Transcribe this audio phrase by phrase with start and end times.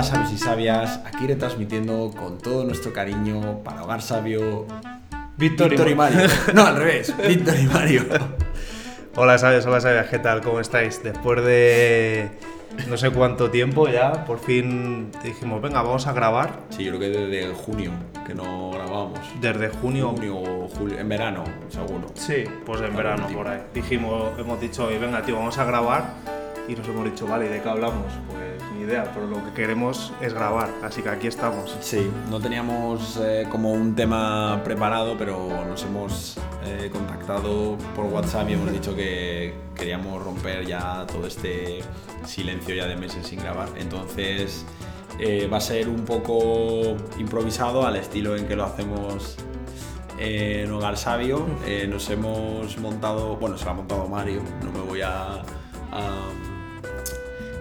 [0.00, 4.64] Hola sabios y sabias, aquí retransmitiendo con todo nuestro cariño para Hogar Sabio
[5.36, 6.20] Víctor, Víctor y Mario.
[6.54, 8.04] No, al revés, Víctor y Mario.
[9.14, 10.40] Hola sabios, hola sabias, ¿qué tal?
[10.40, 11.02] ¿Cómo estáis?
[11.02, 12.30] Después de
[12.88, 16.60] no sé cuánto tiempo ya, por fin dijimos, venga, vamos a grabar.
[16.70, 17.92] Sí, yo creo que desde junio
[18.26, 19.20] que no grabamos.
[19.38, 20.12] Desde junio.
[20.12, 22.06] Junio o julio, en verano, seguro.
[22.14, 23.60] Sí, pues en verano por ahí.
[23.74, 26.04] Dijimos, hemos dicho, "Oye, venga, tío, vamos a grabar.
[26.68, 28.06] Y nos hemos dicho, vale, ¿y de qué hablamos?
[28.28, 31.76] Pues idea, pero lo que queremos es grabar, así que aquí estamos.
[31.80, 38.48] Sí, no teníamos eh, como un tema preparado, pero nos hemos eh, contactado por WhatsApp
[38.50, 41.80] y hemos dicho que queríamos romper ya todo este
[42.24, 43.68] silencio ya de meses sin grabar.
[43.76, 44.64] Entonces
[45.18, 49.36] eh, va a ser un poco improvisado al estilo en que lo hacemos
[50.18, 51.46] en Hogar Sabio.
[51.88, 55.42] Nos hemos montado, bueno, se lo ha montado Mario, no me voy a,
[55.92, 56.30] a-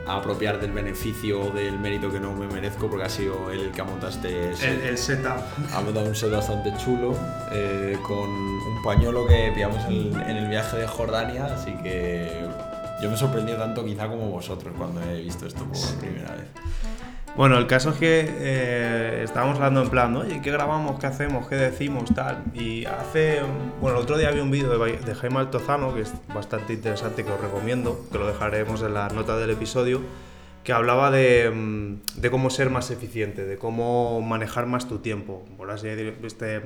[0.09, 3.71] a apropiar del beneficio, del mérito que no me merezco, porque ha sido él el
[3.71, 4.81] que ha montado este set.
[4.81, 5.41] El, el setup.
[5.73, 7.15] Ha montado un set bastante chulo,
[7.51, 12.47] eh, con un pañuelo que pillamos en, en el viaje de Jordania, así que
[13.01, 16.47] yo me he sorprendido tanto quizá como vosotros cuando he visto esto por primera vez.
[17.39, 20.99] Bueno, el caso es que eh, estábamos hablando en plan, oye, ¿qué grabamos?
[20.99, 21.47] ¿Qué hacemos?
[21.47, 22.13] ¿Qué decimos?
[22.13, 22.43] Tal.
[22.53, 23.39] Y hace.
[23.79, 27.23] Bueno, el otro día vi un vídeo de, de Jaime Altozano, que es bastante interesante,
[27.23, 30.01] que os recomiendo, que lo dejaremos en la nota del episodio,
[30.65, 35.45] que hablaba de, mm, de cómo ser más eficiente, de cómo manejar más tu tiempo.
[35.55, 36.63] Por así este,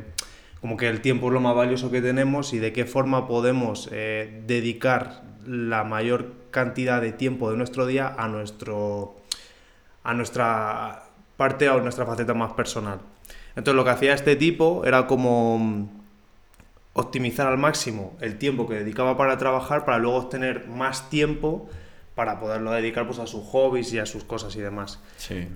[0.60, 3.90] como que el tiempo es lo más valioso que tenemos y de qué forma podemos
[3.92, 9.18] eh, dedicar la mayor cantidad de tiempo de nuestro día a nuestro
[10.04, 11.04] a nuestra
[11.38, 13.00] parte o nuestra faceta más personal.
[13.56, 15.90] Entonces lo que hacía este tipo era como
[16.94, 21.68] optimizar al máximo el tiempo que dedicaba para trabajar para luego tener más tiempo
[22.16, 25.00] para poderlo dedicar pues, a sus hobbies y a sus cosas y demás.
[25.18, 25.48] Sí.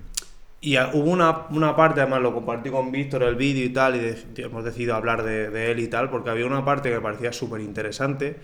[0.60, 3.96] Y a- hubo una, una parte, además lo compartí con Víctor el vídeo y tal,
[3.96, 6.96] y de- hemos decidido hablar de, de él y tal, porque había una parte que
[6.96, 8.38] me parecía súper interesante,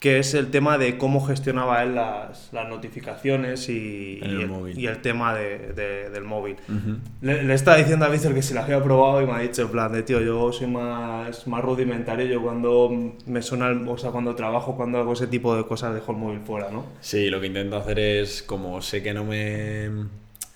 [0.00, 4.86] que es el tema de cómo gestionaba él las, las notificaciones y, y el y
[4.86, 6.56] el tema de- de- del móvil.
[6.68, 6.98] Ujú.
[7.22, 9.62] Le, le estaba diciendo a Víctor que si la había probado y me ha dicho
[9.62, 12.90] en plan de tío, yo soy más, más rudimentario, yo cuando
[13.24, 16.18] me suena, el, o sea, cuando trabajo, cuando hago ese tipo de cosas, dejo el
[16.18, 16.84] móvil fuera, ¿no?
[17.00, 19.88] Sí, lo que intento hacer es, como sé que no me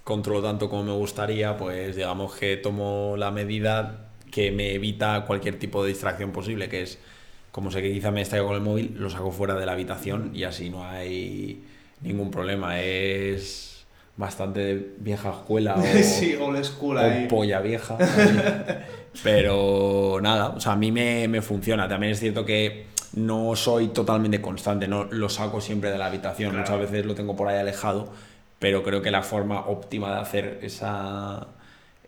[0.04, 5.58] controlo tanto como me gustaría, pues digamos que tomo la medida que me evita cualquier
[5.58, 6.98] tipo de distracción posible, que es,
[7.50, 10.30] como sé que quizá me distraigo con el móvil, lo saco fuera de la habitación
[10.34, 11.64] y así no hay
[12.00, 12.80] ningún problema.
[12.80, 13.86] Es
[14.16, 17.26] bastante vieja escuela o, sí, old school o ahí.
[17.28, 17.96] polla vieja.
[19.22, 21.88] Pero nada, o sea, a mí me, me funciona.
[21.88, 26.50] También es cierto que no soy totalmente constante, no lo saco siempre de la habitación.
[26.50, 26.64] Claro.
[26.64, 28.12] Muchas veces lo tengo por ahí alejado,
[28.58, 31.48] pero creo que la forma óptima de hacer esa,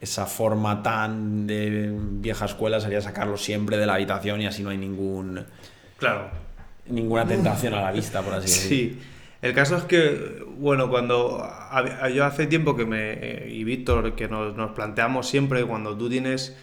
[0.00, 4.70] esa forma tan de vieja escuela sería sacarlo siempre de la habitación y así no
[4.70, 5.44] hay ningún,
[5.98, 6.28] Claro.
[6.86, 8.68] ninguna tentación a la vista, por así decirlo.
[8.68, 8.98] Sí.
[9.42, 11.46] El caso es que, bueno, cuando
[12.14, 16.10] yo hace tiempo que me, eh, y Víctor, que nos, nos planteamos siempre, cuando tú
[16.10, 16.56] tienes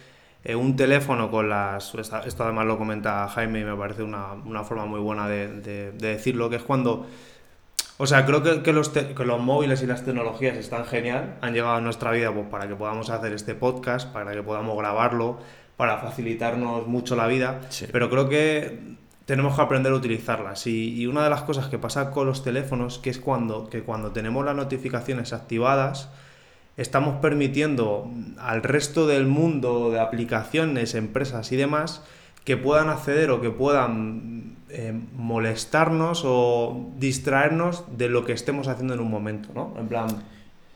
[0.44, 4.62] eh, un teléfono con las, esto además lo comenta Jaime y me parece una, una
[4.62, 7.08] forma muy buena de, de- de decirlo, que es cuando,
[7.98, 11.52] o sea, creo que, que los, que los móviles y las tecnologías están genial, han
[11.52, 15.38] llegado a nuestra vida pues, para que podamos hacer este podcast, para que podamos grabarlo,
[15.76, 17.86] para facilitarnos mucho la vida, Sí.
[17.92, 20.66] pero creo que tenemos que aprender a utilizarlas.
[20.66, 23.82] Y, y una de las cosas que pasa con los teléfonos, que es cuando, que
[23.82, 26.08] cuando tenemos las notificaciones activadas,
[26.76, 32.02] estamos permitiendo al resto del mundo de aplicaciones, empresas y demás
[32.44, 38.94] que puedan acceder o que puedan eh, molestarnos o distraernos de lo que estemos haciendo
[38.94, 39.74] en un momento, ¿no?
[39.78, 40.08] En plan,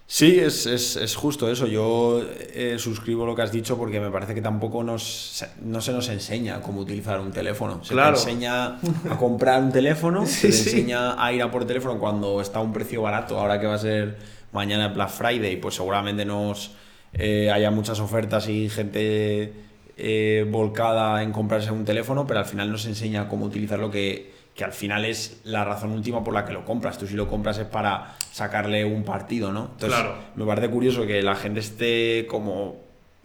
[0.05, 1.67] Sí, es, es, es justo eso.
[1.67, 2.21] Yo
[2.53, 6.11] eh, suscribo lo que has dicho porque me parece que tampoco nos, no se nos
[6.11, 7.83] enseña cómo utilizar un teléfono.
[7.83, 8.13] Se Claro.
[8.15, 8.79] te enseña
[9.09, 10.71] a comprar un teléfono, Sí, se te sí.
[10.81, 13.39] enseña a ir a por teléfono cuando está a un precio barato.
[13.39, 14.19] Ahora que va a ser
[14.53, 16.73] mañana Black Friday, pues seguramente nos
[17.15, 19.55] eh, haya muchas ofertas y gente
[19.97, 24.65] eh, volcada en comprarse un teléfono, pero al final nos enseña cómo utilizarlo que, que
[24.65, 26.99] al final es la razón última por la que lo compras.
[26.99, 29.71] Tú si lo compras es para sacarle un partido, ¿no?
[29.73, 30.15] Entonces, Claro.
[30.37, 32.77] me parece curioso que la gente esté como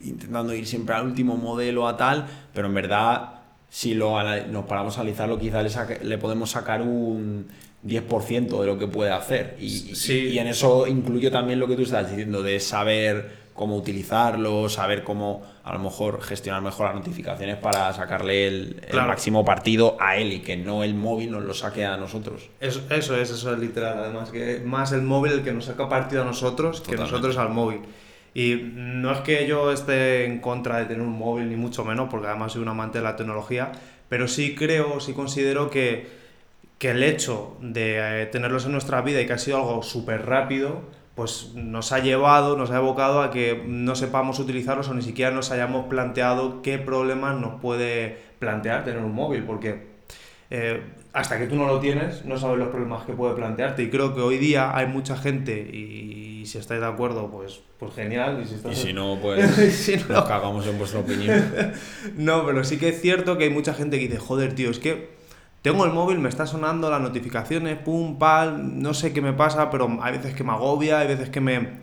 [0.01, 3.29] intentando ir siempre al último modelo a tal, pero en verdad,
[3.69, 7.47] si lo, nos paramos a analizarlo, quizá le, saque- le podemos sacar un
[7.83, 9.55] 10% de lo que puede hacer.
[9.59, 10.13] Y, y- Sí.
[10.29, 15.03] y en eso incluyo también lo que tú estás diciendo, de saber cómo utilizarlo, saber
[15.03, 20.31] cómo a lo mejor gestionar mejor las notificaciones para sacarle el, máximo partido a él
[20.31, 22.49] y que no el móvil nos lo saque a nosotros.
[22.61, 25.89] Eso, eso es, eso es literal, además, que más el móvil el que nos saca
[25.89, 27.81] partido a nosotros que nosotros al móvil.
[28.35, 32.09] Y no es que yo esté en contra de tener un móvil, ni mucho menos,
[32.11, 33.71] porque además soy un amante de la tecnología,
[34.07, 36.07] pero sí creo, sí considero que,
[36.77, 40.27] que el hecho de eh, tenerlos en nuestra vida y que ha sido algo súper
[40.27, 40.83] rápido,
[41.17, 45.31] pues nos ha llevado, nos ha evocado a que no sepamos utilizarlos o ni siquiera
[45.31, 49.87] nos hayamos planteado qué problemas nos puede plantear tener un móvil, porque
[50.51, 50.79] eh,
[51.13, 53.81] hasta que tú no lo tienes, no sabes los problemas que puede plantearte.
[53.81, 57.95] Y creo que hoy día hay mucha gente, y, si estáis de acuerdo, pues, pues
[57.95, 58.39] genial.
[58.43, 61.51] Y si, no, pues nos cagamos en vuestra opinión.
[62.15, 64.77] no, pero sí que es cierto que hay mucha gente que dice, joder, tío, es
[64.77, 65.09] que
[65.61, 69.69] tengo el móvil, me está sonando las notificaciones, pum, pal, no sé qué me pasa,
[69.69, 71.79] pero hay veces que me agobia, hay veces que me,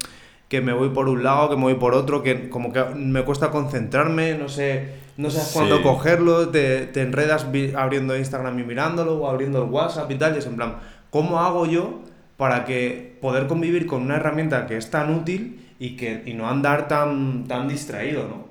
[0.48, 3.24] que me voy por un lado, que me voy por otro, que como que me
[3.24, 9.18] cuesta concentrarme, no sé, no sabes cuándo cogerlo, te, te, enredas abriendo Instagram y mirándolo,
[9.18, 10.76] o abriendo el WhatsApp y tal, y es en plan,
[11.10, 12.00] ¿cómo hago yo
[12.36, 16.48] para que poder convivir con una herramienta que es tan útil y, que, y no
[16.48, 18.43] andar tan, tan distraído, ¿no?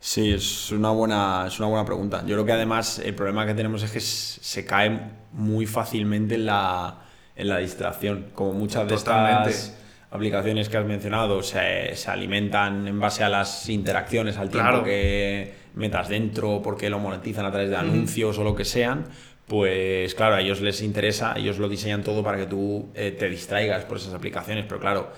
[0.00, 2.22] Sí, es una, buena, es una buena pregunta.
[2.24, 5.00] Yo creo que además el problema que tenemos es que se cae
[5.32, 7.02] muy fácilmente en la,
[7.34, 8.26] en la distracción.
[8.32, 9.76] Como muchas de estas
[10.10, 15.54] aplicaciones que has mencionado se, se, alimentan en base a las interacciones, al tiempo que
[15.74, 19.04] metas dentro, porque lo monetizan a través de anuncios o lo que sean,
[19.46, 23.28] pues claro, a ellos les interesa, ellos lo diseñan todo para que tú eh, te
[23.28, 25.10] distraigas por esas aplicaciones, pero claro,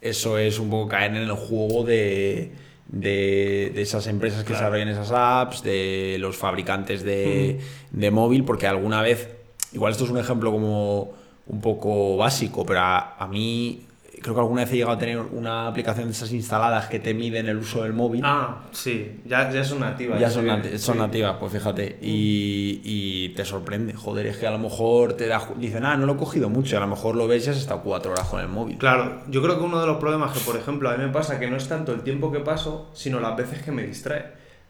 [0.00, 2.52] eso es un poco caer en el juego de
[2.88, 7.60] de, esas empresas que desarrollan esas apps, de los fabricantes de,
[7.90, 9.28] de, móvil, porque alguna vez,
[9.72, 11.14] igual esto es un ejemplo como
[11.46, 13.85] un poco básico, pero a mí
[14.26, 17.14] creo que alguna vez he llegado a tener una aplicación de esas instaladas que te
[17.14, 18.22] miden el uso del móvil.
[18.24, 20.18] Ah, sí, ya, ya son nativas.
[20.18, 21.98] Ya son, son nativas, pues fíjate.
[22.02, 25.48] Y, y, te sorprende, joder, es que a lo mejor te da.
[25.56, 27.82] Dicen, ah, no lo he cogido mucho, a lo mejor lo ves y has estado
[27.82, 28.78] cuatro horas con el móvil.
[28.78, 31.38] Claro, yo creo que uno de los problemas que, por ejemplo, a mí me pasa
[31.38, 34.24] que no es tanto el tiempo que paso, sino las veces que me distrae.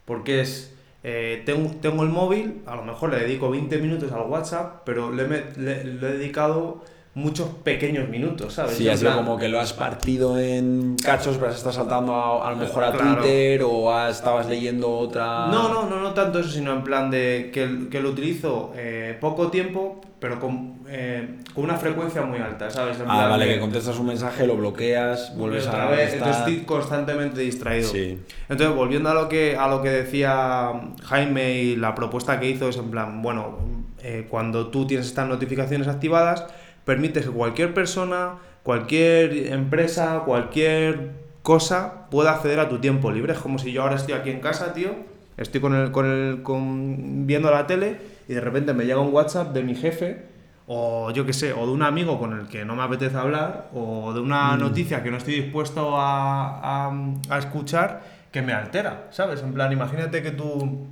[0.05, 0.75] Porque es.
[1.03, 5.11] Eh, tengo, tengo el móvil, a lo mejor le dedico 20 minutos al WhatsApp, pero
[5.13, 6.83] le, le, le he dedicado
[7.17, 8.77] muchos pequeños minutos, ¿sabes?
[8.77, 12.51] Sí, ha sido como que lo has partido en cachos, pero has estado saltando a,
[12.51, 15.47] lo mejor a Twitter o estabas leyendo otra...
[15.47, 19.17] No, no, no, no tanto eso, sino en plan de que, que lo utilizo eh,
[19.19, 22.99] poco tiempo, pero con, eh, con, una frecuencia muy alta, ¿sabes?
[23.09, 25.87] ah, vale, que contestas un mensaje, lo bloqueas, vuelves a...
[25.87, 27.89] Vez, entonces estoy constantemente distraído.
[27.89, 28.21] Sí.
[28.51, 30.71] Entonces, volviendo a lo, que, a lo que decía
[31.05, 33.57] Jaime y la propuesta que hizo, es en plan, bueno,
[34.03, 36.45] eh, cuando tú tienes estas notificaciones activadas
[36.87, 41.11] permite que cualquier persona, cualquier empresa, cualquier
[41.43, 43.35] cosa pueda acceder a tu tiempo libre.
[43.35, 44.93] Es como si yo ahora estoy aquí en casa, tío,
[45.37, 47.99] estoy con el, con el, con, viendo la tele
[48.29, 50.23] y de repente me llega un WhatsApp de mi jefe
[50.69, 53.69] o yo qué sé, o de un amigo con el que no me apetece hablar,
[53.73, 54.61] o de una mm.
[54.61, 59.43] noticia que no estoy dispuesto a, a, a, escuchar, que me altera, ¿sabes?
[59.43, 60.89] En plan, imagínate que tú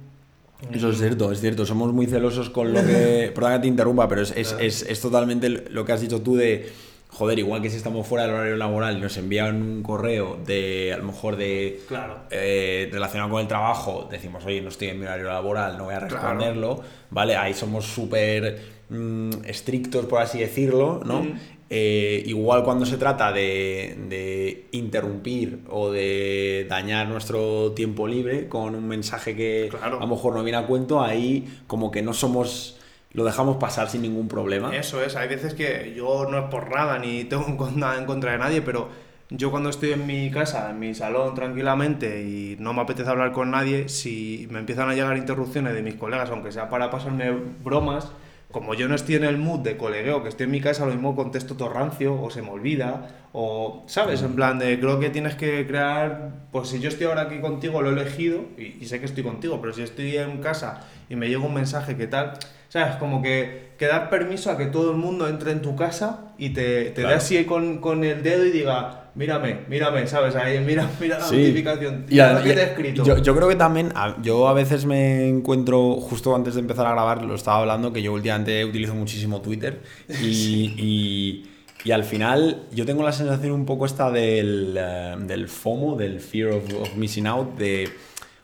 [0.73, 1.67] eso es cierto, es cierto.
[1.67, 3.31] Somos muy celosos con lo que.
[3.35, 6.37] Perdón que te interrumpa, pero es, es, es, es, totalmente lo que has dicho tú
[6.37, 6.71] de.
[7.11, 10.93] Joder, igual que si estamos fuera del horario laboral y nos envían un correo de,
[10.93, 11.81] a lo mejor de.
[11.87, 12.23] Claro.
[12.31, 15.95] Eh, relacionado con el trabajo, decimos, oye, no estoy en mi horario laboral, no voy
[15.95, 17.37] a responderlo, ¿vale?
[17.37, 21.25] Ahí somos súper mm, estrictos, por así decirlo, ¿no?
[21.71, 28.87] Eh, igual cuando se trata de, interrumpir o de dañar nuestro tiempo libre con un
[28.87, 32.79] mensaje que a lo mejor no viene a cuento, ahí como que no somos
[33.13, 34.75] lo dejamos pasar sin ningún problema.
[34.77, 38.33] Eso es, hay veces que yo no es por nada ni tengo nada en contra
[38.33, 38.89] de nadie, pero
[39.31, 43.33] yo cuando estoy en mi casa, en mi salón tranquilamente y no me apetece hablar
[43.33, 47.33] con nadie, si me empiezan a llegar interrupciones de mis colegas, aunque sea para pasarme
[47.63, 48.11] bromas,
[48.51, 50.93] como yo no estoy en el mood de colegueo, que estoy en mi casa, lo
[50.93, 54.23] mismo contesto todo rancio, o se me olvida, o, ¿sabes?
[54.23, 57.83] En plan de, creo que tienes que crear, pues si yo estoy ahora aquí contigo,
[57.83, 61.29] lo he elegido, y, sé que estoy contigo, pero si estoy en casa y me
[61.29, 62.35] llega un mensaje que tal,
[62.69, 62.97] ¿sabes?
[62.97, 66.51] Como que, que dar permiso a que todo el mundo entre en tu casa y
[66.51, 70.37] te, te dé así con, con el dedo y diga, mírame, mírame, ¿sabes?
[70.37, 72.07] Ahí, mira, mira la notificación.
[72.09, 73.05] Y, que te he escrito.
[73.05, 76.93] Yo, yo, creo que también, yo a veces me encuentro, justo antes de empezar a
[76.93, 79.83] grabar, lo estaba hablando, que yo últimamente utilizo muchísimo Twitter
[80.23, 81.45] y,
[81.85, 86.21] y, al final yo tengo la sensación un poco esta del, eh, del FOMO, del
[86.21, 87.91] Fear of, of Missing Out, de,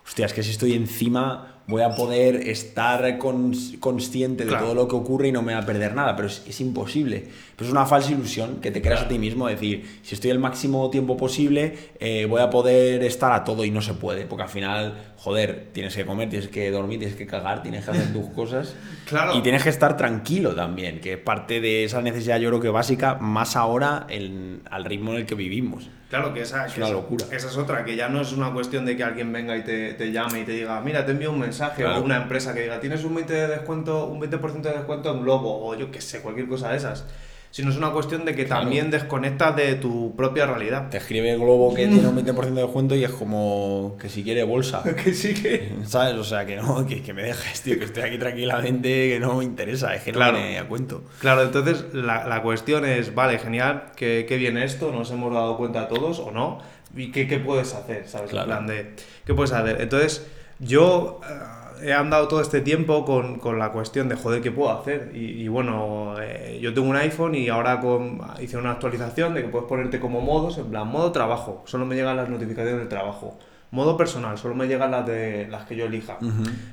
[0.05, 4.67] hostia, es que si estoy encima voy a poder estar cons- consciente de Claro.
[4.67, 7.29] todo lo que ocurre y no me voy a perder nada, pero es, es imposible.
[7.57, 10.39] Pero es una falsa ilusión que te creas a ti mismo, decir, si estoy el
[10.39, 14.43] máximo tiempo posible, eh, voy a poder estar a todo y no se puede, porque
[14.45, 18.13] al final, joder, tienes que comer, tienes que dormir, tienes que cagar, tienes que hacer
[18.13, 18.75] tus cosas.
[19.07, 19.37] Claro.
[19.37, 22.69] Y tienes que estar tranquilo también, que es parte de esa necesidad yo creo que
[22.71, 25.89] básica, más ahora en- al ritmo en el que vivimos.
[26.11, 27.25] Claro, que esa Es que una esa- locura.
[27.31, 29.95] Esa es otra, que ya no es una cuestión de que alguien venga y te,
[29.95, 32.01] te llame y te diga, mira, te envío un mensaje, Claro.
[32.01, 35.23] o una empresa que diga, tienes un 20% de descuento, un 20% de descuento en
[35.23, 37.05] Globo, o yo qué sé, cualquier cosa de esas.
[37.53, 38.63] Sino es una cuestión de que Claro.
[38.63, 40.89] también desconectas de tu propia realidad.
[40.89, 44.45] Te escribe Globo que tiene un 20% de descuento y es como que si quiere
[44.45, 44.83] bolsa.
[45.05, 45.73] que sí que...
[45.85, 46.15] ¿Sabes?
[46.15, 49.35] O sea, que no, que, que me dejes, tío, que estoy aquí tranquilamente, que no
[49.37, 51.03] me interesa, es que no me a cuento.
[51.19, 55.57] Claro, entonces la, la cuestión es, vale, genial, que, que viene esto, nos hemos dado
[55.57, 56.59] cuenta todos o no,
[56.97, 58.31] y qué, qué puedes hacer, ¿sabes?
[58.31, 58.51] Claro.
[58.53, 58.95] En plan de,
[59.27, 59.81] ¿qué puedes hacer?
[59.81, 60.27] Entonces,
[60.61, 61.33] yo eh,
[61.83, 65.13] he andado todo este tiempo con, con la cuestión de, joder, ¿qué puedo hacer?
[65.15, 69.43] Y, y bueno, eh, yo tengo un iPhone y ahora con, hice una actualización de
[69.43, 72.89] que puedes ponerte como modos, en plan, modo trabajo, solo me llegan las notificaciones del
[72.89, 73.39] trabajo.
[73.73, 76.19] Modo personal, solo me llegan las de las que yo elija.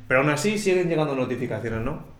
[0.07, 2.17] Pero aún así siguen llegando notificaciones, ¿no?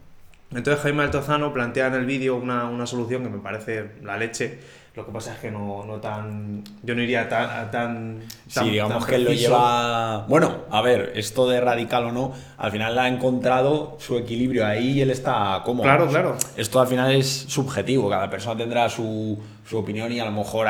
[0.51, 4.60] Entonces Jaime Altozano plantea en el vídeo una, una solución que me parece la leche.
[4.98, 6.63] Lo que pasa es que no, no tan.
[6.82, 7.44] Yo no iría tan.
[7.51, 8.20] a tan,
[8.51, 10.25] tan Sí, digamos tan que él lo lleva.
[10.27, 14.94] Bueno, a ver, esto de radical o no, al final ha encontrado su equilibrio ahí
[14.94, 15.84] y él está cómodo.
[15.84, 16.36] Claro, claro.
[16.56, 19.38] Esto al final es subjetivo, cada persona tendrá su,
[19.70, 20.68] su opinión y a lo mejor,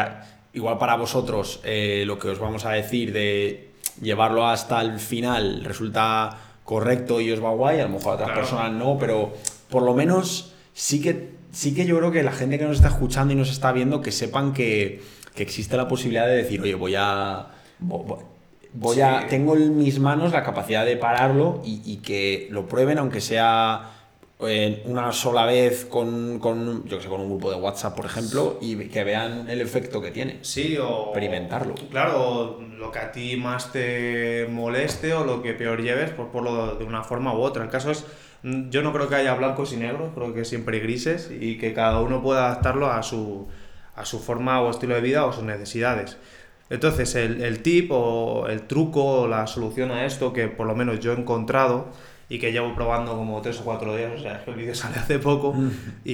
[0.51, 5.63] igual para vosotros, eh, lo que os vamos a decir de llevarlo hasta el final
[5.63, 8.41] resulta correcto y os va guay, a lo mejor a otras Claro.
[8.41, 9.31] personas no, pero
[9.69, 12.89] por lo menos sí que, sí que yo creo que la gente que nos está
[12.89, 15.01] escuchando y nos está viendo, que sepan que,
[15.35, 17.47] que existe la posibilidad de decir, oye, voy a...
[17.81, 18.23] vo- vo-
[18.73, 22.99] Voy a, tengo en mis manos la capacidad de pararlo y, y que lo prueben,
[22.99, 23.91] aunque sea
[24.85, 28.59] una sola vez con, con, yo que sé, con un grupo de WhatsApp, por ejemplo,
[28.61, 30.37] y que vean el efecto que tiene.
[30.43, 31.05] Sí, o.
[31.05, 31.73] Experimentarlo.
[31.89, 36.75] Claro, lo que a ti más te moleste o lo que peor lleves, por ponlo
[36.75, 37.63] de una forma u otra.
[37.63, 38.05] El caso es.
[38.43, 41.57] Mm, Yo no creo que haya blancos y negros, creo que siempre hay grises y
[41.57, 43.47] que cada uno pueda adaptarlo a su,
[43.95, 46.17] a su forma o estilo de vida o sus necesidades.
[46.69, 50.75] Entonces, el, el tip o el truco o la solución a esto que por lo
[50.75, 51.87] menos yo he encontrado
[52.29, 54.75] y que llevo probando como tres o cuatro días, o sea, es que el vídeo
[54.75, 55.55] sale hace poco
[56.03, 56.13] y,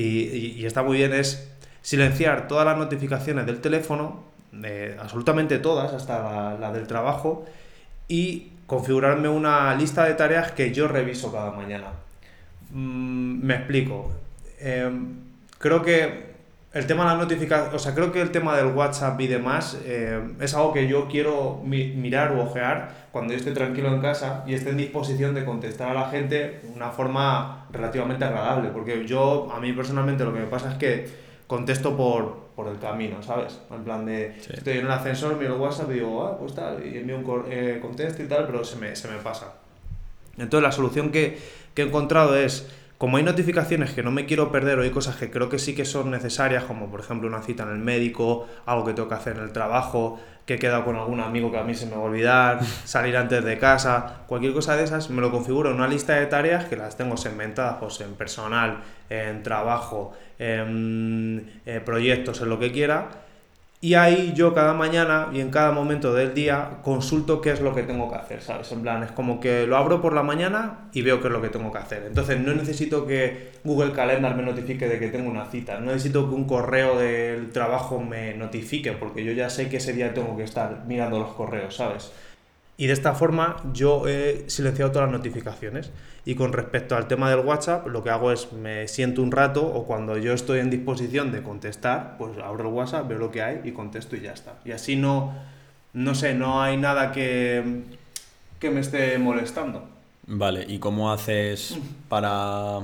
[0.59, 1.49] y- está muy bien, es
[1.81, 7.45] silenciar todas las notificaciones del teléfono, de absolutamente todas, hasta la, la del trabajo,
[8.07, 11.87] y configurarme una lista de tareas que yo reviso cada mañana.
[12.73, 14.11] Mm, me explico.
[14.59, 15.15] Em,
[15.59, 16.33] creo que
[16.73, 19.79] el tema de las notificaciones, o sea, creo que el tema del WhatsApp y demás
[19.85, 24.01] eh, es algo que yo quiero mi- mirar o ojear cuando yo esté tranquilo en
[24.01, 28.69] casa y esté en disposición de contestar a la gente de una forma relativamente agradable.
[28.69, 31.07] Porque yo, a mí personalmente, lo que me pasa es que
[31.45, 33.59] contesto por, por el camino, ¿sabes?
[33.69, 34.53] En plan de, Sí.
[34.53, 37.43] estoy en el ascensor, miro el WhatsApp y digo, ah, pues tal, y envío un
[37.51, 39.53] eh, contesto y tal, pero se me, se me pasa.
[40.37, 41.37] Entonces la solución que,
[41.73, 45.17] que he encontrado es, como hay notificaciones que no me quiero perder o hay cosas
[45.17, 48.47] que creo que sí que son necesarias, como por ejemplo una cita en el médico,
[48.65, 51.57] algo que tengo que hacer en el trabajo, que he quedado con algún amigo que
[51.57, 55.09] a mí se me va a olvidar, salir antes de casa, cualquier cosa de esas,
[55.09, 58.79] me lo configuro en una lista de tareas que las tengo segmentadas pues, en personal,
[59.09, 63.22] en trabajo, en eh, proyectos, en lo que quiera.
[63.83, 67.75] Y ahí yo cada mañana y en cada momento del día consulto qué es lo
[67.75, 68.71] que tengo que hacer, ¿sabes?
[68.71, 71.41] En plan, es como que lo abro por la mañana y veo qué es lo
[71.41, 72.05] que tengo que hacer.
[72.07, 76.29] Entonces no necesito que Google Calendar me notifique de que tengo una cita, no necesito
[76.29, 80.37] que un correo del trabajo me notifique, porque yo ya sé que ese día tengo
[80.37, 82.09] que estar mirando los correos, ¿sabes?
[82.75, 85.91] Y de esta forma yo he silenciado todas las notificaciones.
[86.25, 89.65] Y con respecto al tema del WhatsApp, lo que hago es me siento un rato
[89.65, 93.41] o cuando yo estoy en disposición de contestar, pues abro el WhatsApp, veo lo que
[93.41, 94.55] hay y contesto y ya está.
[94.65, 95.33] Y así no,
[95.93, 97.81] no sé, no hay nada que,
[98.59, 99.87] que me esté molestando.
[100.25, 101.77] Vale, ¿y cómo haces
[102.07, 102.79] para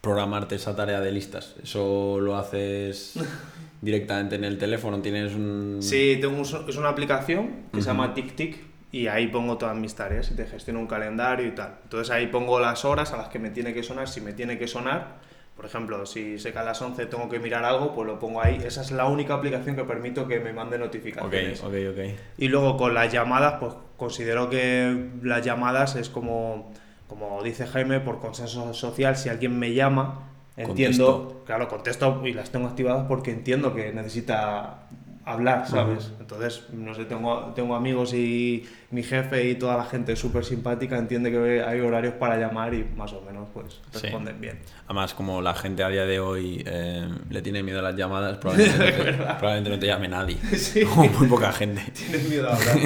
[0.00, 1.56] programarte esa tarea de listas?
[1.62, 3.14] ¿Eso lo haces
[3.82, 5.00] directamente en el teléfono?
[5.00, 5.78] ¿Tienes un...?
[5.80, 7.98] Sí, tengo un es una aplicación que se Ujú.
[7.98, 11.76] llama TicTic y ahí pongo todas mis tareas y te gestiono un calendario y tal.
[11.82, 14.58] Entonces ahí pongo las horas a las que me tiene que sonar, si me tiene
[14.58, 15.20] que sonar.
[15.56, 18.42] Por ejemplo, si sé que a las 11 tengo que mirar algo, pues lo pongo
[18.42, 18.60] ahí.
[18.64, 21.62] Esa es la única aplicación que permito que me mande Ok, notificaciones.
[21.62, 21.98] ok, ok.
[22.38, 26.72] Y luego con las llamadas, pues considero que las llamadas es como,
[27.06, 31.42] como dice Jaime, por consenso social, si alguien me llama, entiendo, Contesto.
[31.46, 34.88] claro, contesto y las tengo activadas porque entiendo que necesita
[35.24, 36.10] hablar, ¿sabes?
[36.18, 40.98] Entonces, no sé, tengo, tengo amigos y mi jefe y toda la gente súper simpática
[40.98, 44.58] entiende que hay horarios para llamar y más o menos pues responden bien.
[44.86, 48.38] Además, como la gente a día de hoy eh, le tiene miedo a las llamadas,
[48.38, 50.36] probablemente, no, te, llame nadie.
[50.56, 50.84] Sí.
[50.96, 51.82] muy poca gente.
[51.92, 52.76] Tienes miedo a hablar.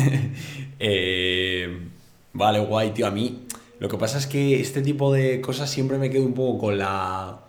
[0.78, 1.88] eh,
[2.32, 3.06] vale, guay, tío.
[3.06, 3.46] A mí
[3.78, 6.78] lo que pasa es que este tipo de cosas siempre me quedo un poco con
[6.78, 7.40] la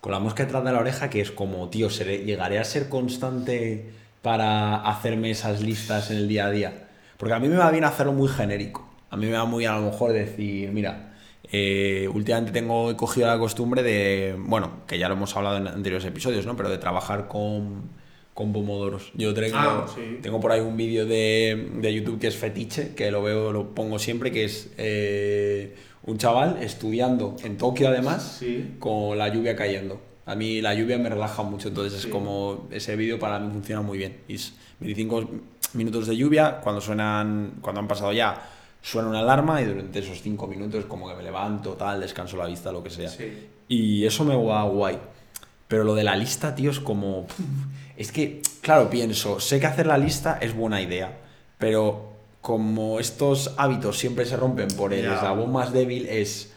[0.00, 3.97] con la mosca detrás de la oreja, que es como, tío, llegaré a ser constante
[4.28, 6.88] para hacerme esas listas en el día a día.
[7.16, 8.86] Porque a mí me va bien hacerlo muy genérico.
[9.08, 11.14] A mí me va muy a lo mejor decir, mira,
[11.50, 15.66] eh, últimamente tengo he cogido la costumbre de, bueno, que ya lo hemos hablado en
[15.66, 16.58] anteriores episodios, ¿no?
[16.58, 17.88] Pero de trabajar con,
[18.34, 19.12] con pomodoros.
[19.14, 19.86] Yo tengo, ah,
[20.20, 23.74] tengo por ahí un vídeo de, de, YouTube que es fetiche, que lo veo, lo
[23.74, 28.42] pongo siempre, que es eh, un chaval estudiando en Tokio además,
[28.78, 30.02] con la lluvia cayendo.
[30.28, 33.80] A mí la lluvia me relaja mucho, entonces es como ese vídeo para mí funciona
[33.80, 34.18] muy bien.
[34.28, 35.30] Y es 25
[35.72, 38.46] minutos de lluvia, cuando suenan, cuando han pasado ya,
[38.82, 42.44] suena una alarma y durante esos 5 minutos como que me levanto, tal, descanso la
[42.44, 43.10] vista, lo que sea.
[43.68, 44.98] Y eso me va guay.
[45.66, 47.26] Pero lo de la lista, tío, es como...
[47.96, 51.18] Es que, claro, pienso, sé que hacer la lista es buena idea,
[51.56, 56.52] pero como estos hábitos siempre se rompen por el eslabón más débil, es...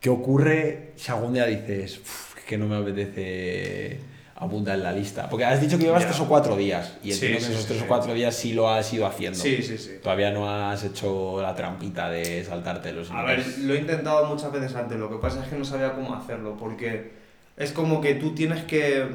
[0.00, 2.00] ¿Qué ocurre si algún día dices
[2.44, 4.00] que no me apetece
[4.36, 5.28] apuntar en la lista.
[5.28, 6.96] Porque has dicho que llevas tres o cuatro días.
[7.02, 9.38] Y entiendo que esos tres o cuatro días sí lo has ido haciendo.
[9.38, 9.92] Sí, sí, sí.
[10.02, 14.52] Todavía no has hecho la trampita de saltarte los A ver, lo he intentado muchas
[14.52, 14.98] veces antes.
[14.98, 16.56] Lo que pasa es que no sabía cómo hacerlo.
[16.58, 17.12] Porque
[17.56, 19.06] es como que tú tienes que.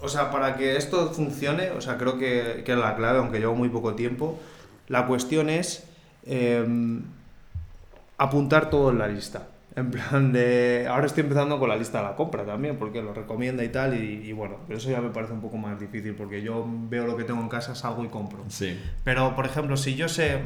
[0.00, 3.38] O sea, para que esto funcione, o sea, creo que, que es la clave, aunque
[3.38, 4.38] llevo muy poco tiempo.
[4.88, 5.84] La cuestión es
[6.26, 7.02] em,
[8.18, 9.48] apuntar todo en la lista.
[9.76, 10.86] En plan de.
[10.88, 13.94] Ahora estoy empezando con la lista de la compra también, porque lo recomienda y tal,
[13.94, 17.16] y, bueno, pero eso ya me parece un poco más difícil, porque yo veo lo
[17.16, 18.44] que tengo en casa, salgo y compro.
[18.48, 18.78] Sí.
[19.02, 20.40] Pero, por ejemplo, si yo sé.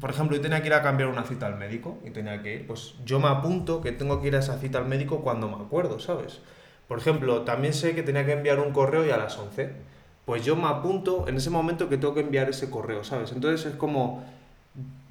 [0.00, 2.54] Por ejemplo, yo tenía que ir a cambiar una cita al médico y tenía que
[2.54, 5.46] ir, pues yo me apunto que tengo que ir a esa cita al médico cuando
[5.46, 6.40] me acuerdo, ¿sabes?
[6.88, 9.70] Por ejemplo, también sé que tenía que enviar un correo y a las 11.
[10.24, 13.32] Pues yo me apunto en ese momento que tengo que enviar ese correo, ¿sabes?
[13.32, 14.24] Entonces es como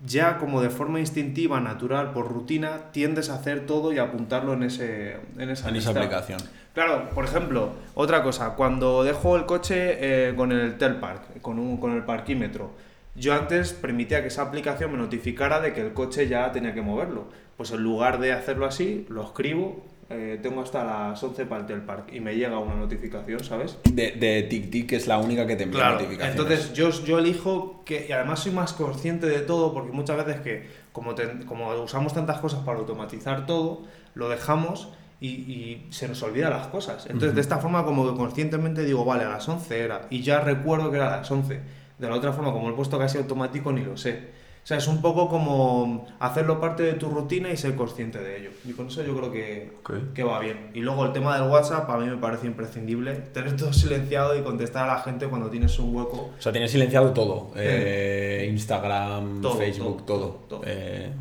[0.05, 4.63] ya como de forma instintiva, natural, por rutina, tiendes a hacer todo y apuntarlo en,
[4.63, 6.39] ese, en esa, aplicación.
[6.73, 11.77] Claro, por ejemplo, otra cosa, cuando dejo el coche eh, con el Telpark, con, un,
[11.77, 12.71] con el parquímetro,
[13.15, 16.81] yo antes permitía que esa aplicación me notificara de que el coche ya tenía que
[16.81, 17.25] moverlo.
[17.57, 21.67] Pues en lugar de hacerlo así, lo escribo, eh, tengo hasta las 11 para el
[21.67, 23.77] Telpark y me llega una notificación, ¿sabes?
[23.83, 27.83] De, de TicTic, que es la única que te envía claro, Entonces yo, yo elijo
[27.85, 31.13] que, y además soy más consciente de todo, porque muchas veces que como,
[31.45, 33.83] como usamos tantas cosas para automatizar todo,
[34.15, 34.89] lo dejamos
[35.21, 37.05] y, y se nos olvidan las cosas.
[37.05, 40.39] Entonces de esta forma como que conscientemente digo, vale, a las 11 era, y ya
[40.39, 41.59] recuerdo que era a las 11.
[41.99, 44.38] De la otra forma, como lo he puesto casi automático, ni lo sé.
[44.69, 48.37] O sea, es un poco como hacerlo parte de tu rutina y ser consciente de
[48.37, 48.49] ello.
[48.63, 49.71] Y con eso yo creo que,
[50.13, 50.69] que va bien.
[50.75, 53.15] Y luego el tema del WhatsApp a mí me parece imprescindible.
[53.15, 56.29] Tener todo silenciado y contestar a la gente cuando tienes un hueco.
[56.37, 57.51] O sea, tienes silenciado todo.
[57.55, 60.41] Eh, Instagram, Facebook, todo.
[60.63, 61.13] Eh,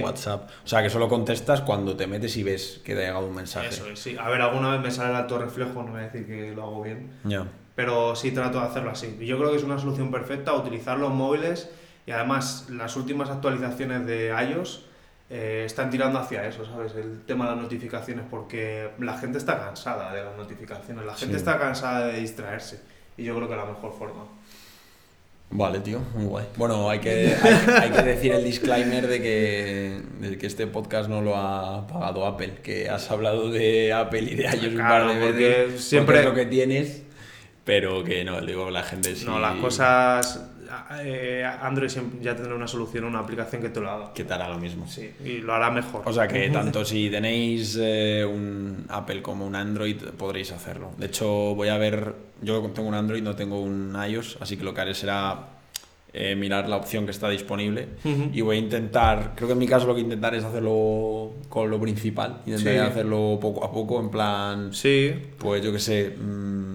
[0.00, 0.48] WhatsApp.
[0.64, 3.34] O sea, que solo contestas cuando te metes y ves que te ha llegado un
[3.34, 3.66] mensaje.
[3.66, 4.16] Eso es, sí.
[4.16, 6.62] A ver, alguna vez me sale el alto reflejo, no voy a decir que lo
[6.62, 7.10] hago bien.
[7.24, 7.48] Ya.
[7.74, 9.16] Pero sí trato de hacerlo así.
[9.18, 11.68] Y yo creo que es una solución perfecta utilizar los móviles
[12.06, 14.86] y además, las últimas actualizaciones de iOS
[15.30, 16.94] eh, están tirando hacia eso, ¿sabes?
[16.94, 21.36] El tema de las notificaciones, porque la gente está cansada de las notificaciones, la gente
[21.36, 22.80] está cansada de distraerse.
[23.16, 24.24] Y yo creo que la mejor forma.
[25.50, 26.46] Vale, tío, muy guay.
[26.56, 27.34] Bueno, hay que,
[27.80, 32.26] hay, que decir el disclaimer de que, de que este podcast no lo ha pagado
[32.26, 35.84] Apple, que has hablado de Apple y de iOS un par de veces.
[35.84, 37.02] Siempre es lo que tienes,
[37.64, 39.24] pero que no, digo, la gente sí.
[39.24, 40.51] No, las cosas
[41.00, 44.12] eh, Android ya tendrá una solución, una aplicación que te lo haga.
[44.12, 44.86] Que te hará lo mismo.
[44.86, 46.02] Sí, y lo hará mejor.
[46.04, 50.92] O sea que tanto si tenéis eh, un Apple como un Android podréis hacerlo.
[50.96, 54.64] De hecho, voy a ver, yo tengo un Android, no tengo un iOS, así que
[54.64, 55.52] lo que haré será
[56.14, 59.66] eh, mirar la opción que está disponible y voy a intentar, creo que en mi
[59.66, 64.10] caso lo que intentar es hacerlo con lo principal, intentaré hacerlo poco a poco, en
[64.10, 65.10] plan, sí.
[65.38, 66.71] pues yo que sé, mm,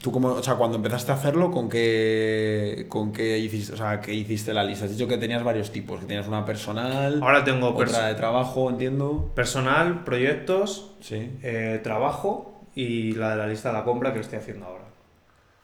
[0.00, 4.00] tú como, o sea, cuando empezaste a hacerlo, ¿con qué, con qué hiciste, o sea,
[4.00, 4.84] qué hiciste la lista?
[4.84, 8.70] Has dicho que tenías varios tipos, que tenías una personal, ahora tengo otra de trabajo,
[8.70, 9.32] entiendo.
[9.34, 11.30] Personal, proyectos, sí.
[11.42, 14.84] Eh, trabajo y la de la lista de la compra que estoy haciendo ahora.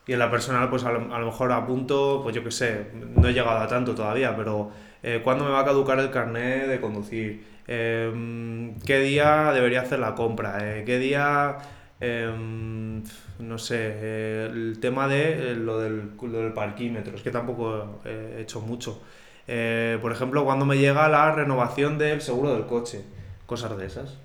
[0.06, 3.32] Y en la personal, pues a lo, mejor apunto, pues yo qué sé, no he
[3.32, 4.70] llegado a tanto todavía, pero
[5.02, 7.44] eh, ¿cuándo me va a caducar el carnet de conducir?
[7.66, 10.58] Em, ¿Qué día debería hacer la compra?
[10.60, 11.56] Eh, ¿Qué día
[12.00, 13.02] Em,
[13.38, 18.00] no sé, eh, el tema de eh, lo, del, lo del parquímetro, es que tampoco
[18.04, 19.00] he hecho mucho.
[19.46, 23.04] Eh, por ejemplo, cuando me llega la renovación del seguro del coche,
[23.46, 24.18] cosas de esas.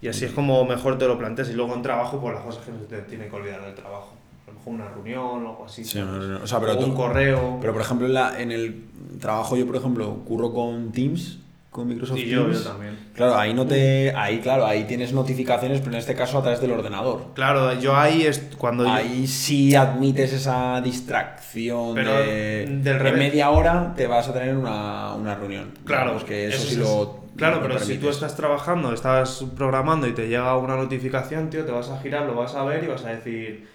[0.00, 1.48] Y así es como mejor te lo planteas.
[1.50, 3.74] Y luego en trabajo, pues las cosas que no se te tiene que olvidar del
[3.74, 4.14] trabajo.
[4.46, 5.84] A lo mejor una reunión o algo así.
[5.84, 6.00] Sí.
[6.00, 7.58] O sea, pero un tú- correo.
[7.60, 8.84] Pero por ejemplo, en, la- en el
[9.20, 11.38] trabajo yo, por ejemplo, curro con Teams,
[11.72, 12.62] con Microsoft y yo, Teams.
[12.64, 12.98] yo también.
[13.14, 14.12] Claro, ahí no te.
[14.14, 17.28] Ahí, claro, ahí tienes notificaciones, pero en este caso a través del ordenador.
[17.34, 22.66] Claro, yo ahí es cuando yo- Ahí sí admites esa distracción Pero de.
[22.82, 25.72] del en media hora te vas a tener una, una reunión.
[25.84, 27.22] Claro, Digamos que eso, eso sí es- lo.
[27.36, 31.64] Claro, lo pero si tú estás trabajando, estás programando y te llega una notificación, tío,
[31.64, 33.66] te vas a girar, lo vas a ver y vas a decir,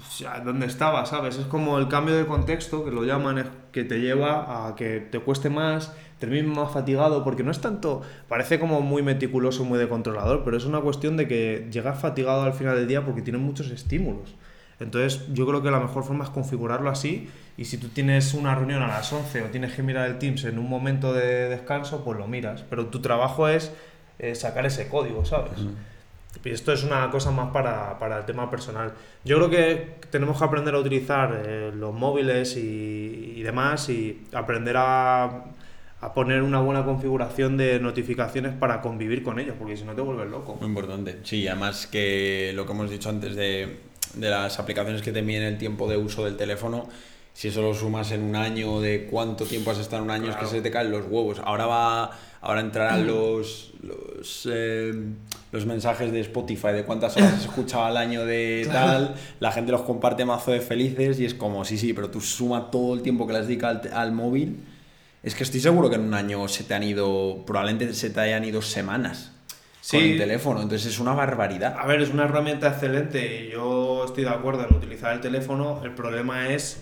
[0.00, 1.04] o sea, ¿dónde estaba?
[1.06, 1.36] ¿Sabes?
[1.36, 5.18] Es como el cambio de contexto, que lo llaman, que te lleva a que te
[5.20, 9.88] cueste más, termines más fatigado, porque no es tanto, parece como muy meticuloso, muy de
[9.88, 13.42] controlador, pero es una cuestión de que llegas fatigado al final del día porque tienes
[13.42, 14.34] muchos estímulos.
[14.80, 17.28] Entonces, yo creo que la mejor forma es configurarlo así.
[17.58, 20.44] Y si tú tienes una reunión a las 11 o tienes que mirar el Teams
[20.44, 22.62] en un momento de descanso, pues lo miras.
[22.62, 23.72] Pero tu trabajo es
[24.18, 25.60] eh, sacar ese código, ¿sabes?
[26.44, 28.92] Y esto es una cosa más para, para el tema personal.
[29.24, 34.26] Yo creo que tenemos que aprender a utilizar eh, los móviles y, y demás y
[34.32, 35.44] aprender a,
[36.00, 40.00] a poner una buena configuración de notificaciones para convivir con ellos, porque si no te
[40.00, 40.56] vuelves loco.
[40.60, 41.18] Muy importante.
[41.24, 43.80] Sí, además que lo que hemos dicho antes de,
[44.14, 46.88] de las aplicaciones que te miden el tiempo de uso del teléfono,
[47.34, 50.30] si eso lo sumas en un año, de cuánto tiempo has estado en un año,
[50.30, 51.40] es que se te caen los huevos.
[51.44, 54.92] Ahora va, ahora entrarán los los, eh,
[55.52, 59.72] los mensajes de Spotify de cuántas horas has escuchado al año de tal, la gente
[59.72, 63.02] los comparte mazo de felices y es como, sí, sí, pero tú suma todo el
[63.02, 64.64] tiempo que les dedicas al, al móvil.
[65.22, 68.20] Es que estoy seguro que en un año se te han ido, probablemente se te
[68.20, 69.32] hayan ido semanas
[69.90, 71.76] con el teléfono, entonces es una barbaridad.
[71.78, 75.80] A ver, es una herramienta excelente y yo estoy de acuerdo en utilizar el teléfono.
[75.84, 76.80] El problema es,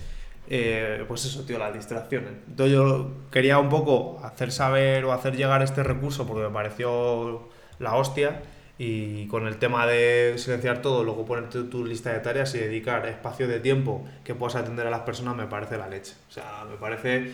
[0.51, 2.31] eh, pues eso, tío, las distracciones.
[2.49, 7.49] Entonces yo quería un poco hacer saber o hacer llegar este recurso porque me pareció
[7.79, 8.43] la hostia
[8.79, 13.07] y con el tema de silenciar todo, luego ponerte tu lista de tareas y dedicar
[13.07, 16.15] espacio de tiempo que puedas atender a las personas me parece la leche.
[16.29, 17.31] O sea, me parece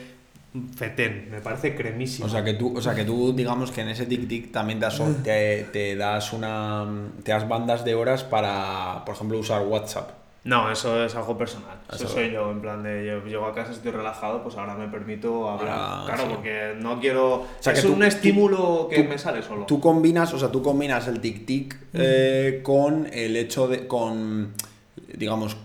[0.75, 2.27] fetén, me parece cremísimo.
[2.27, 4.81] O sea que tú, o sea que tú digamos que en ese tic tic también
[5.23, 6.87] te, te das una
[7.23, 10.24] te das bandas de horas para, por ejemplo, usar WhatsApp.
[10.45, 11.79] No, eso es algo personal.
[11.91, 14.89] Eso soy yo, en plan de yo llego a casa, estoy relajado, pues ahora me
[14.89, 15.75] permito hablar.
[15.75, 16.29] Ah, claro, sí.
[16.35, 17.47] porque no quiero.
[17.61, 19.65] sea, es que tú- un estímulo que tú- me sale solo.
[19.65, 24.53] Tú combinas, o sea, tú combinas el tic tic eh, con el hecho de, con,
[25.17, 25.57] digamos,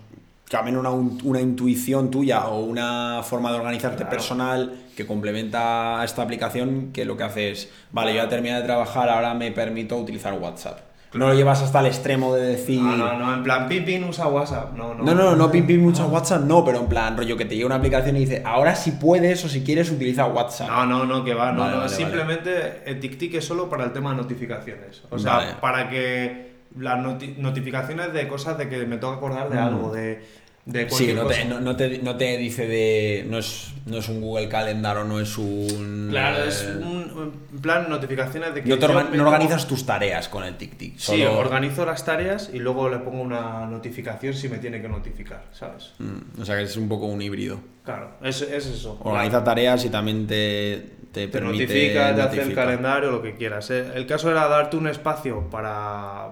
[0.49, 4.09] también una, una intuición tuya o una forma de organizarte Claro.
[4.11, 8.55] personal que complementa a esta aplicación que lo que hace es, vale, yo ya terminé
[8.55, 10.79] de trabajar, ahora me permito utilizar WhatsApp.
[11.13, 12.79] No lo llevas hasta el extremo de decir...
[12.81, 14.73] No, no, no, en plan, Pipin usa WhatsApp.
[14.75, 15.03] No, no.
[15.03, 17.65] No, no, no, pim pim mucho WhatsApp, no, pero en plan, rollo que te llega
[17.65, 20.67] una aplicación y dice, ahora si puedes o si quieres utiliza WhatsApp.
[20.69, 21.77] No, no, no, que va, no, Vale, no.
[21.81, 25.01] vale, simplemente el tic-tic es solo para el tema de notificaciones.
[25.09, 25.51] O sea, Vale.
[25.59, 29.63] para que las noti- notificaciones de cosas de que me tengo que acordar de Mm.
[29.63, 30.23] algo, de,
[30.65, 33.25] de Sí, no te, no, no te, no te dice de.
[33.27, 36.07] No es, no es un Google Calendar o no es un.
[36.11, 38.69] Claro, eh, es un en plan notificaciones de que.
[38.69, 40.93] No, te me no organizas tus tareas con el tic-tic.
[40.97, 44.87] Sí, solo- organizo las tareas y luego le pongo una notificación si me tiene que
[44.89, 45.91] notificar, ¿sabes?
[45.99, 47.59] Mm, O sea que es un poco un híbrido.
[47.83, 48.99] Claro, es, es eso.
[49.03, 51.63] Organiza tareas y también te, te, te permite.
[51.65, 53.71] notifica, te hace el calendario, lo que quieras.
[53.71, 53.87] ¿eh?
[53.95, 56.29] El caso era darte un espacio para,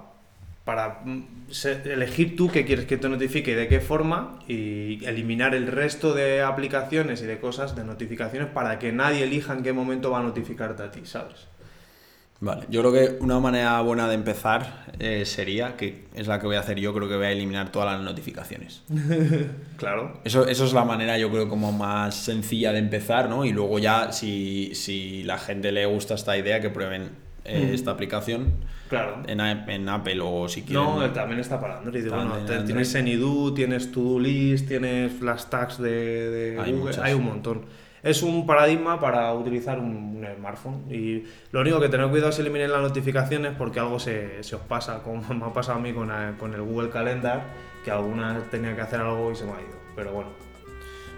[0.67, 1.23] para mm,
[1.85, 6.13] elegir tú qué quieres que te notifique y de qué forma y eliminar el resto
[6.13, 10.19] de aplicaciones y de cosas, de notificaciones, para que nadie elija en qué momento va
[10.19, 11.47] a notificarte a ti, ¿sabes?
[12.41, 16.47] Vale, yo creo que una manera buena de empezar eh, sería, que es la que
[16.47, 18.83] voy a hacer yo, creo que voy a eliminar todas las notificaciones.
[19.77, 20.19] Claro.
[20.23, 23.45] Eso, eso es la manera, yo creo, como más sencilla de empezar, ¿no?
[23.45, 27.73] Y luego ya, si, si la gente le gusta esta idea, que prueben eh, Mm.
[27.73, 28.53] esta aplicación
[28.89, 29.17] Claro.
[29.27, 30.83] en, Apple o si quieren.
[30.83, 32.07] No, también está para Android.
[32.09, 32.65] Bueno, Android.
[32.65, 35.89] tienes Anydo, tienes To-Do List, tienes las tags de,
[36.29, 37.03] de Hay Google, muchas.
[37.03, 37.61] hay un montón.
[38.03, 42.39] Es un paradigma para utilizar un, un smartphone y lo único que tener cuidado es
[42.39, 45.91] eliminar las notificaciones porque algo se, se os pasa, como me ha pasado a mí
[45.93, 47.41] con, el- con el Google Calendar,
[47.83, 49.77] que algunas tenía que hacer algo y se me ha ido.
[49.95, 50.29] Pero bueno,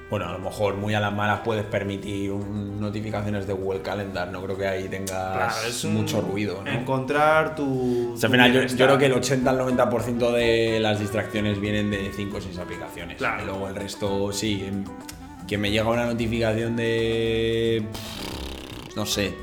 [0.09, 4.31] Bueno, a lo mejor muy a las malas puedes permitir un- notificaciones de Google Calendar.
[4.31, 5.09] No creo que ahí tengas
[5.53, 6.71] claro, es un- mucho ruido, ¿no?
[6.71, 8.13] Encontrar tu.
[8.13, 11.91] O sea, tu final, yo, creo que el 80 al 90% de las distracciones vienen
[11.91, 13.17] de 5 o 6 aplicaciones.
[13.17, 13.43] Claro.
[13.43, 14.63] Y luego el resto, sí.
[14.67, 14.83] em,
[15.47, 17.83] Que me llega una notificación de.
[18.95, 19.33] no sé,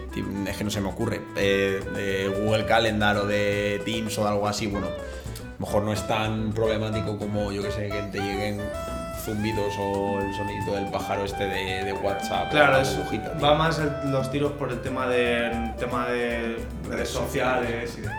[0.47, 4.47] es que no se me ocurre, eh, de Google Calendar o de Teams o algo
[4.47, 8.21] así, bueno, a lo mejor no es tan problemático como yo que sé, que te
[8.21, 8.61] lleguen
[9.27, 12.51] zumbidos o el sonido del pájaro este de, WhatsApp.
[12.51, 12.97] Claro, es,
[13.43, 18.17] va más los tiros por el tema de, tema de redes sociales y demás.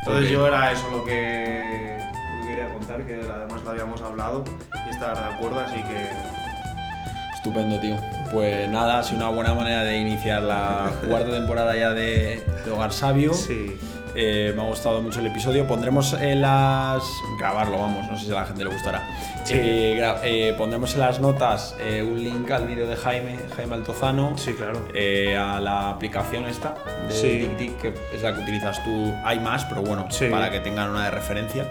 [0.00, 1.98] Entonces yo era eso lo que,
[2.46, 4.44] quería contar, que además lo habíamos hablado
[4.86, 6.08] y estar de acuerdo, así que...
[7.34, 7.96] Estupendo, tío.
[8.32, 12.70] Pues nada, ha sido una buena manera de iniciar la cuarta temporada ya de, de
[12.70, 13.34] Hogar Sabio.
[13.34, 13.78] Sí.
[14.18, 15.66] Eh, me ha gustado mucho el episodio.
[15.66, 17.02] Pondremos en las.
[17.38, 19.06] grabarlo, vamos, no sé si a la gente le gustará.
[19.50, 24.36] Eh, eh, pondremos en las notas un link al vídeo de Jaime, Jaime Altozano.
[24.38, 24.80] Sí, claro.
[25.38, 26.74] a la aplicación esta
[27.08, 29.12] de TikTok, que es la que utilizas tú.
[29.22, 31.70] Hay más, pero bueno, para que tengan una de referencia.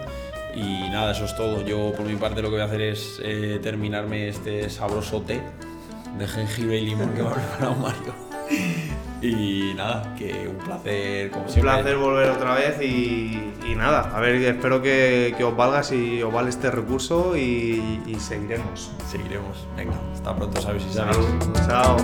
[0.54, 1.62] Y nada, eso es todo.
[1.62, 3.20] Yo por mi parte lo que voy a hacer es
[3.60, 5.42] terminarme este sabroso té
[6.16, 8.14] de jengibre y limón que me ha preparado Mario.
[9.26, 11.70] Y nada, que un placer, como siempre.
[11.70, 16.32] Un placer volver otra vez y, nada, a ver, espero que, os valga si os
[16.32, 18.92] vale este recurso y, seguiremos.
[19.10, 19.66] Seguiremos.
[19.76, 21.18] Venga, hasta pronto, sabes si sabes.
[21.66, 21.96] Chao.